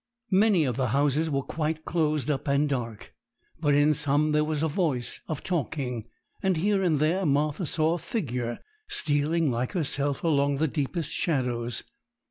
[0.31, 3.13] Many of the houses were quite closed up and dark,
[3.59, 6.07] but in some there was a voice of talking;
[6.41, 8.57] and here and there Martha saw a figure
[8.89, 11.83] stealing like herself along the deepest shadows.